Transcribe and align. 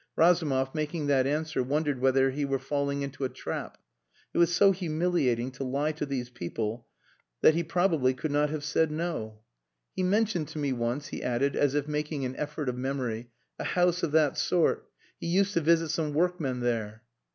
Razumov, 0.15 0.73
making 0.73 1.05
that 1.05 1.27
answer, 1.27 1.61
wondered 1.61 1.99
whether 2.01 2.31
he 2.31 2.43
were 2.43 2.57
falling 2.57 3.03
into 3.03 3.23
a 3.23 3.29
trap. 3.29 3.77
It 4.33 4.39
was 4.39 4.51
so 4.51 4.71
humiliating 4.71 5.51
to 5.51 5.63
lie 5.63 5.91
to 5.91 6.07
these 6.07 6.31
people 6.31 6.87
that 7.41 7.53
he 7.53 7.63
probably 7.63 8.15
could 8.15 8.31
not 8.31 8.49
have 8.49 8.63
said 8.63 8.89
no. 8.89 9.41
"He 9.95 10.01
mentioned 10.01 10.47
to 10.47 10.57
me 10.57 10.73
once," 10.73 11.09
he 11.09 11.21
added, 11.21 11.55
as 11.55 11.75
if 11.75 11.87
making 11.87 12.25
an 12.25 12.35
effort 12.37 12.67
of 12.67 12.79
memory, 12.79 13.29
"a 13.59 13.63
house 13.63 14.01
of 14.01 14.11
that 14.13 14.39
sort. 14.39 14.89
He 15.19 15.27
used 15.27 15.53
to 15.53 15.61
visit 15.61 15.89
some 15.89 16.15
workmen 16.15 16.61
there." 16.61 17.03